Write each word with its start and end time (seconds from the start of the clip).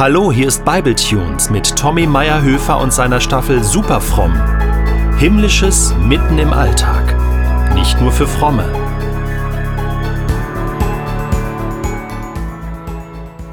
Hallo, 0.00 0.32
hier 0.32 0.48
ist 0.48 0.64
Bibletunes 0.64 1.50
mit 1.50 1.76
Tommy 1.76 2.06
Meyerhöfer 2.06 2.80
und 2.80 2.90
seiner 2.90 3.20
Staffel 3.20 3.62
Superfromm. 3.62 4.32
Himmlisches 5.18 5.94
mitten 6.08 6.38
im 6.38 6.54
Alltag. 6.54 7.14
Nicht 7.74 8.00
nur 8.00 8.10
für 8.10 8.26
Fromme. 8.26 8.64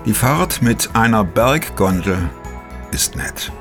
Die 0.06 0.14
Fahrt 0.14 0.62
mit 0.62 0.96
einer 0.96 1.26
Berggondel 1.26 2.30
ist 2.92 3.18
nett. 3.18 3.52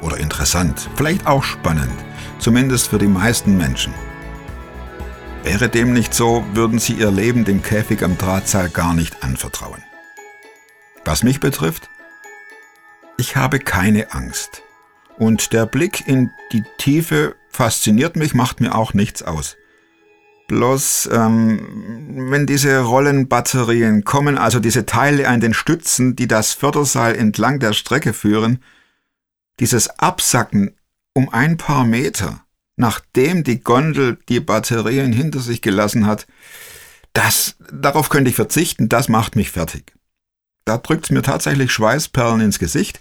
Oder 0.00 0.16
interessant, 0.16 0.90
vielleicht 0.96 1.28
auch 1.28 1.44
spannend, 1.44 1.94
zumindest 2.40 2.88
für 2.88 2.98
die 2.98 3.06
meisten 3.06 3.56
Menschen. 3.56 3.94
Wäre 5.44 5.68
dem 5.68 5.92
nicht 5.92 6.12
so, 6.12 6.44
würden 6.54 6.80
sie 6.80 6.94
ihr 6.94 7.12
Leben 7.12 7.44
dem 7.44 7.62
Käfig 7.62 8.02
am 8.02 8.18
Drahtseil 8.18 8.68
gar 8.68 8.94
nicht 8.94 9.22
anvertrauen. 9.22 9.84
Was 11.08 11.22
mich 11.22 11.40
betrifft, 11.40 11.88
ich 13.16 13.34
habe 13.34 13.60
keine 13.60 14.12
Angst. 14.12 14.62
Und 15.16 15.54
der 15.54 15.64
Blick 15.64 16.06
in 16.06 16.30
die 16.52 16.64
Tiefe 16.76 17.34
fasziniert 17.48 18.16
mich, 18.16 18.34
macht 18.34 18.60
mir 18.60 18.74
auch 18.74 18.92
nichts 18.92 19.22
aus. 19.22 19.56
Bloß, 20.48 21.08
ähm, 21.10 22.26
wenn 22.30 22.46
diese 22.46 22.80
Rollenbatterien 22.80 24.04
kommen, 24.04 24.36
also 24.36 24.60
diese 24.60 24.84
Teile 24.84 25.28
an 25.28 25.40
den 25.40 25.54
Stützen, 25.54 26.14
die 26.14 26.28
das 26.28 26.52
Förderseil 26.52 27.16
entlang 27.16 27.58
der 27.58 27.72
Strecke 27.72 28.12
führen, 28.12 28.62
dieses 29.60 29.88
Absacken 29.88 30.76
um 31.14 31.30
ein 31.30 31.56
paar 31.56 31.86
Meter, 31.86 32.44
nachdem 32.76 33.44
die 33.44 33.60
Gondel 33.60 34.18
die 34.28 34.40
Batterien 34.40 35.14
hinter 35.14 35.40
sich 35.40 35.62
gelassen 35.62 36.04
hat, 36.04 36.26
das, 37.14 37.56
darauf 37.72 38.10
könnte 38.10 38.28
ich 38.28 38.36
verzichten, 38.36 38.90
das 38.90 39.08
macht 39.08 39.36
mich 39.36 39.50
fertig. 39.50 39.97
Da 40.68 40.76
drückt's 40.76 41.08
mir 41.08 41.22
tatsächlich 41.22 41.72
Schweißperlen 41.72 42.42
ins 42.42 42.58
Gesicht 42.58 43.00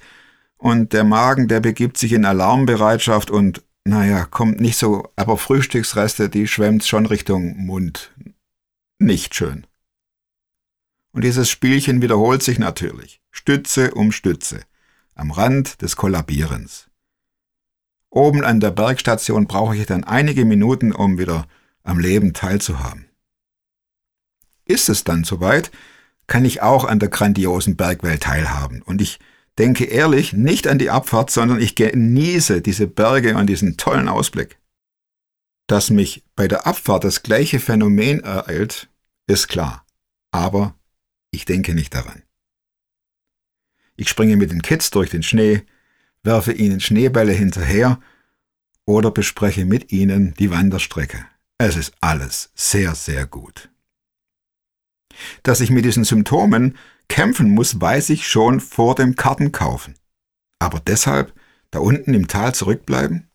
und 0.55 0.93
der 0.93 1.03
Magen, 1.03 1.49
der 1.49 1.59
begibt 1.59 1.97
sich 1.97 2.13
in 2.13 2.23
Alarmbereitschaft 2.23 3.29
und 3.29 3.61
naja, 3.83 4.23
kommt 4.23 4.61
nicht 4.61 4.77
so, 4.77 5.11
aber 5.17 5.37
Frühstücksreste, 5.37 6.29
die 6.29 6.47
schwemmt 6.47 6.85
schon 6.85 7.05
Richtung 7.05 7.57
Mund. 7.57 8.13
Nicht 8.99 9.35
schön. 9.35 9.67
Und 11.11 11.25
dieses 11.25 11.49
Spielchen 11.49 12.01
wiederholt 12.01 12.41
sich 12.41 12.57
natürlich. 12.57 13.21
Stütze 13.31 13.93
um 13.93 14.13
Stütze. 14.13 14.61
Am 15.13 15.31
Rand 15.31 15.81
des 15.81 15.97
Kollabierens. 15.97 16.89
Oben 18.09 18.45
an 18.45 18.61
der 18.61 18.71
Bergstation 18.71 19.45
brauche 19.45 19.75
ich 19.75 19.87
dann 19.87 20.05
einige 20.05 20.45
Minuten, 20.45 20.93
um 20.93 21.17
wieder 21.17 21.45
am 21.83 21.99
Leben 21.99 22.31
teilzuhaben. 22.31 23.09
Ist 24.63 24.87
es 24.87 25.03
dann 25.03 25.25
soweit, 25.25 25.69
kann 26.27 26.45
ich 26.45 26.61
auch 26.61 26.85
an 26.85 26.99
der 26.99 27.09
grandiosen 27.09 27.75
Bergwelt 27.75 28.23
teilhaben. 28.23 28.81
Und 28.81 29.01
ich 29.01 29.19
denke 29.57 29.85
ehrlich 29.85 30.33
nicht 30.33 30.67
an 30.67 30.77
die 30.77 30.89
Abfahrt, 30.89 31.31
sondern 31.31 31.59
ich 31.61 31.75
genieße 31.75 32.61
diese 32.61 32.87
Berge 32.87 33.35
und 33.35 33.47
diesen 33.47 33.77
tollen 33.77 34.07
Ausblick. 34.07 34.59
Dass 35.67 35.89
mich 35.89 36.23
bei 36.35 36.47
der 36.47 36.67
Abfahrt 36.67 37.03
das 37.03 37.23
gleiche 37.23 37.59
Phänomen 37.59 38.21
ereilt, 38.21 38.89
ist 39.27 39.47
klar. 39.47 39.85
Aber 40.31 40.75
ich 41.31 41.45
denke 41.45 41.73
nicht 41.73 41.93
daran. 41.93 42.23
Ich 43.95 44.09
springe 44.09 44.37
mit 44.37 44.51
den 44.51 44.61
Kids 44.61 44.91
durch 44.91 45.09
den 45.09 45.23
Schnee, 45.23 45.63
werfe 46.23 46.51
ihnen 46.51 46.79
Schneebälle 46.79 47.33
hinterher 47.33 47.99
oder 48.85 49.11
bespreche 49.11 49.65
mit 49.65 49.91
ihnen 49.91 50.33
die 50.35 50.51
Wanderstrecke. 50.51 51.25
Es 51.57 51.75
ist 51.75 51.93
alles 51.99 52.51
sehr, 52.55 52.93
sehr 52.95 53.25
gut. 53.25 53.69
Dass 55.43 55.61
ich 55.61 55.69
mit 55.69 55.85
diesen 55.85 56.03
Symptomen 56.03 56.77
kämpfen 57.07 57.49
muss, 57.49 57.79
weiß 57.79 58.09
ich 58.09 58.27
schon 58.27 58.59
vor 58.59 58.95
dem 58.95 59.15
Kartenkaufen. 59.15 59.95
Aber 60.59 60.79
deshalb 60.79 61.33
da 61.71 61.79
unten 61.79 62.13
im 62.13 62.27
Tal 62.27 62.55
zurückbleiben? 62.55 63.29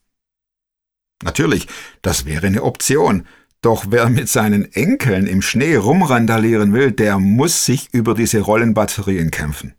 Natürlich, 1.22 1.68
das 2.02 2.24
wäre 2.24 2.46
eine 2.46 2.62
Option. 2.62 3.26
Doch 3.60 3.86
wer 3.90 4.08
mit 4.08 4.28
seinen 4.28 4.72
Enkeln 4.72 5.26
im 5.26 5.40
Schnee 5.40 5.76
rumrandalieren 5.76 6.72
will, 6.72 6.90
der 6.90 7.18
muss 7.18 7.64
sich 7.64 7.94
über 7.94 8.14
diese 8.14 8.40
Rollenbatterien 8.40 9.30
kämpfen. 9.30 9.74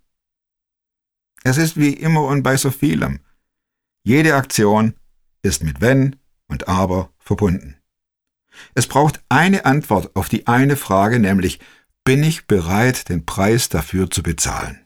Es 1.44 1.58
ist 1.58 1.78
wie 1.78 1.92
immer 1.92 2.24
und 2.24 2.44
bei 2.44 2.56
so 2.56 2.72
vielem. 2.72 3.20
Jede 4.06 4.36
Aktion 4.36 4.94
ist 5.42 5.64
mit 5.64 5.82
Wenn 5.82 6.16
und 6.48 6.70
Aber 6.70 7.12
verbunden. 7.20 7.76
Es 8.74 8.88
braucht 8.88 9.22
eine 9.28 9.66
Antwort 9.66 10.16
auf 10.16 10.30
die 10.30 10.48
eine 10.48 10.78
Frage, 10.78 11.20
nämlich 11.20 11.60
bin 12.04 12.24
ich 12.24 12.48
bereit, 12.48 13.10
den 13.10 13.26
Preis 13.26 13.70
dafür 13.70 14.10
zu 14.10 14.24
bezahlen. 14.24 14.80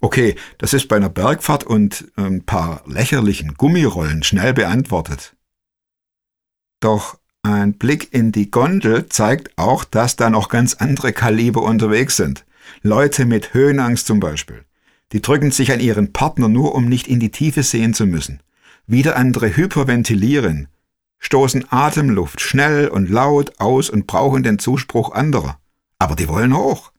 Okay, 0.00 0.34
das 0.58 0.72
ist 0.72 0.88
bei 0.88 0.96
einer 0.96 1.10
Bergfahrt 1.10 1.64
und 1.64 2.10
ein 2.16 2.44
paar 2.44 2.82
lächerlichen 2.86 3.54
Gummirollen 3.54 4.22
schnell 4.22 4.54
beantwortet. 4.54 5.36
Doch 6.80 7.18
ein 7.42 7.74
Blick 7.74 8.12
in 8.12 8.32
die 8.32 8.50
Gondel 8.50 9.08
zeigt 9.08 9.56
auch, 9.56 9.84
dass 9.84 10.16
da 10.16 10.30
noch 10.30 10.48
ganz 10.48 10.74
andere 10.74 11.12
Kaliber 11.12 11.62
unterwegs 11.62 12.16
sind. 12.16 12.44
Leute 12.82 13.24
mit 13.24 13.54
Höhenangst 13.54 14.06
zum 14.06 14.20
Beispiel. 14.20 14.64
Die 15.12 15.22
drücken 15.22 15.50
sich 15.50 15.72
an 15.72 15.80
ihren 15.80 16.12
Partner 16.12 16.48
nur, 16.48 16.74
um 16.74 16.86
nicht 16.86 17.08
in 17.08 17.20
die 17.20 17.30
Tiefe 17.30 17.62
sehen 17.62 17.94
zu 17.94 18.06
müssen. 18.06 18.42
Wieder 18.86 19.16
andere 19.16 19.56
hyperventilieren, 19.56 20.68
stoßen 21.18 21.70
Atemluft 21.70 22.40
schnell 22.40 22.88
und 22.88 23.08
laut 23.08 23.58
aus 23.58 23.90
und 23.90 24.06
brauchen 24.06 24.42
den 24.42 24.58
Zuspruch 24.58 25.12
anderer. 25.12 25.58
Aber 25.98 26.16
die 26.16 26.28
wollen 26.28 26.56
hoch. 26.56 26.92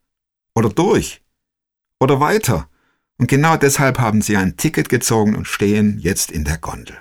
Oder 0.55 0.69
durch. 0.69 1.21
Oder 1.99 2.19
weiter. 2.19 2.69
Und 3.17 3.27
genau 3.27 3.57
deshalb 3.57 3.99
haben 3.99 4.21
sie 4.21 4.37
ein 4.37 4.57
Ticket 4.57 4.89
gezogen 4.89 5.35
und 5.35 5.47
stehen 5.47 5.99
jetzt 5.99 6.31
in 6.31 6.45
der 6.45 6.57
Gondel. 6.57 6.97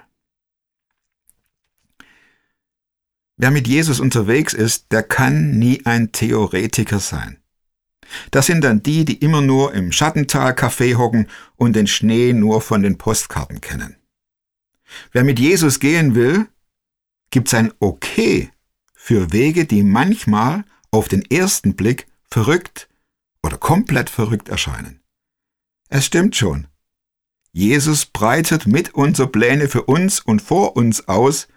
Wer 3.36 3.52
mit 3.52 3.68
Jesus 3.68 4.00
unterwegs 4.00 4.52
ist, 4.52 4.90
der 4.90 5.04
kann 5.04 5.58
nie 5.58 5.86
ein 5.86 6.10
Theoretiker 6.10 6.98
sein. 6.98 7.38
Das 8.32 8.46
sind 8.46 8.64
dann 8.64 8.82
die, 8.82 9.04
die 9.04 9.18
immer 9.18 9.40
nur 9.40 9.74
im 9.74 9.92
Schattental 9.92 10.52
Café 10.52 10.96
hocken 10.96 11.28
und 11.54 11.76
den 11.76 11.86
Schnee 11.86 12.32
nur 12.32 12.60
von 12.60 12.82
den 12.82 12.98
Postkarten 12.98 13.60
kennen. 13.60 13.96
Wer 15.12 15.22
mit 15.22 15.38
Jesus 15.38 15.78
gehen 15.78 16.16
will, 16.16 16.48
gibt's 17.30 17.54
ein 17.54 17.72
Okay 17.78 18.50
für 18.94 19.32
Wege, 19.32 19.66
die 19.66 19.84
manchmal 19.84 20.64
auf 20.98 21.08
den 21.08 21.22
ersten 21.30 21.76
Blick 21.76 22.06
verrückt 22.28 22.88
oder 23.42 23.56
komplett 23.56 24.10
verrückt 24.10 24.48
erscheinen. 24.48 25.00
Es 25.88 26.04
stimmt 26.04 26.36
schon. 26.36 26.66
Jesus 27.52 28.04
breitet 28.06 28.66
mit 28.66 28.94
unsere 28.94 29.28
Pläne 29.28 29.68
für 29.68 29.84
uns 29.84 30.20
und 30.20 30.42
vor 30.42 30.76
uns 30.76 31.08
aus, 31.08 31.48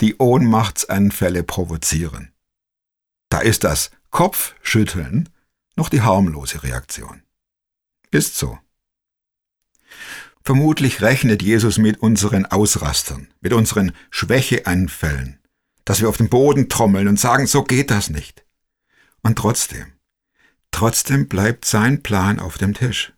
die 0.00 0.16
Ohnmachtsanfälle 0.16 1.42
provozieren. 1.42 2.32
Da 3.30 3.40
ist 3.40 3.64
das 3.64 3.90
Kopfschütteln 4.10 5.28
noch 5.76 5.88
die 5.88 6.02
harmlose 6.02 6.62
Reaktion. 6.62 7.22
Ist 8.10 8.36
so. 8.36 8.58
Vermutlich 10.42 11.02
rechnet 11.02 11.42
Jesus 11.42 11.78
mit 11.78 12.00
unseren 12.00 12.46
Ausrastern, 12.46 13.28
mit 13.40 13.52
unseren 13.52 13.92
Schwächeanfällen, 14.10 15.38
dass 15.84 16.00
wir 16.00 16.08
auf 16.08 16.16
den 16.16 16.30
Boden 16.30 16.68
trommeln 16.68 17.06
und 17.08 17.20
sagen, 17.20 17.46
so 17.46 17.64
geht 17.64 17.90
das 17.90 18.10
nicht. 18.10 18.44
Und 19.28 19.36
trotzdem, 19.36 19.92
trotzdem 20.70 21.28
bleibt 21.28 21.66
sein 21.66 22.02
Plan 22.02 22.40
auf 22.40 22.56
dem 22.56 22.72
Tisch. 22.72 23.12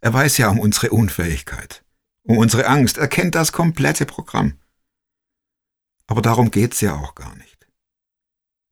Er 0.00 0.12
weiß 0.12 0.36
ja 0.38 0.48
um 0.48 0.58
unsere 0.58 0.90
Unfähigkeit, 0.90 1.84
um 2.24 2.38
unsere 2.38 2.66
Angst, 2.66 2.98
er 2.98 3.06
kennt 3.06 3.36
das 3.36 3.52
komplette 3.52 4.04
Programm. 4.04 4.58
Aber 6.08 6.22
darum 6.22 6.50
geht's 6.50 6.80
ja 6.80 6.96
auch 6.96 7.14
gar 7.14 7.36
nicht. 7.36 7.68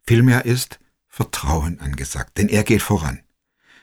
Vielmehr 0.08 0.44
ist 0.44 0.80
Vertrauen 1.06 1.78
angesagt, 1.78 2.36
denn 2.36 2.48
er 2.48 2.64
geht 2.64 2.82
voran. 2.82 3.22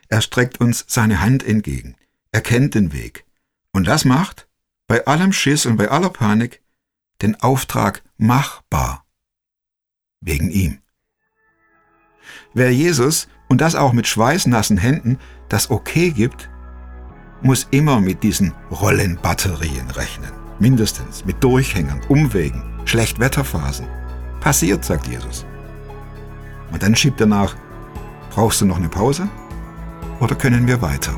Er 0.09 0.19
streckt 0.19 0.59
uns 0.59 0.83
seine 0.85 1.21
Hand 1.21 1.41
entgegen. 1.41 1.95
Er 2.33 2.41
kennt 2.41 2.75
den 2.75 2.91
Weg. 2.91 3.25
Und 3.71 3.87
das 3.87 4.03
macht, 4.03 4.49
bei 4.87 5.07
allem 5.07 5.31
Schiss 5.31 5.65
und 5.65 5.77
bei 5.77 5.89
aller 5.89 6.09
Panik, 6.09 6.61
den 7.21 7.39
Auftrag 7.39 8.03
machbar. 8.17 9.05
Wegen 10.19 10.51
ihm. 10.51 10.82
Wer 12.53 12.71
Jesus, 12.71 13.27
und 13.47 13.61
das 13.61 13.75
auch 13.75 13.93
mit 13.93 14.07
schweißnassen 14.07 14.77
Händen, 14.77 15.17
das 15.49 15.69
Okay 15.69 16.11
gibt, 16.11 16.49
muss 17.41 17.67
immer 17.71 17.99
mit 17.99 18.23
diesen 18.23 18.53
Rollenbatterien 18.71 19.89
rechnen. 19.91 20.31
Mindestens 20.59 21.25
mit 21.25 21.43
Durchhängern, 21.43 22.01
Umwegen, 22.07 22.63
Schlechtwetterphasen. 22.85 23.87
Passiert, 24.39 24.85
sagt 24.85 25.07
Jesus. 25.07 25.45
Und 26.71 26.83
dann 26.83 26.95
schiebt 26.95 27.19
er 27.21 27.27
nach, 27.27 27.55
brauchst 28.29 28.61
du 28.61 28.65
noch 28.65 28.77
eine 28.77 28.89
Pause? 28.89 29.27
Oder 30.19 30.35
können 30.35 30.67
wir 30.67 30.81
weiter? 30.81 31.13